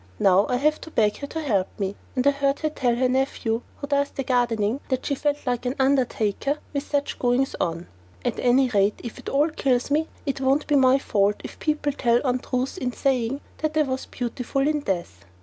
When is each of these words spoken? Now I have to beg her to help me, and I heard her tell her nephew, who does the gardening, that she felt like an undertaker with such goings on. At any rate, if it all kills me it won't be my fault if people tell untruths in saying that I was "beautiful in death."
Now 0.17 0.47
I 0.49 0.55
have 0.55 0.81
to 0.81 0.89
beg 0.89 1.17
her 1.17 1.27
to 1.27 1.41
help 1.41 1.67
me, 1.79 1.95
and 2.15 2.25
I 2.25 2.31
heard 2.31 2.61
her 2.61 2.71
tell 2.71 2.95
her 2.95 3.07
nephew, 3.07 3.61
who 3.77 3.85
does 3.85 4.09
the 4.09 4.23
gardening, 4.23 4.79
that 4.89 5.05
she 5.05 5.13
felt 5.13 5.45
like 5.45 5.63
an 5.67 5.75
undertaker 5.79 6.57
with 6.73 6.81
such 6.89 7.19
goings 7.19 7.55
on. 7.61 7.85
At 8.25 8.39
any 8.39 8.67
rate, 8.69 8.99
if 9.03 9.19
it 9.19 9.29
all 9.29 9.49
kills 9.51 9.91
me 9.91 10.07
it 10.25 10.41
won't 10.41 10.65
be 10.65 10.75
my 10.75 10.97
fault 10.97 11.39
if 11.43 11.59
people 11.59 11.91
tell 11.93 12.19
untruths 12.25 12.77
in 12.79 12.91
saying 12.93 13.41
that 13.59 13.77
I 13.77 13.83
was 13.83 14.07
"beautiful 14.07 14.67
in 14.67 14.79
death." 14.79 15.23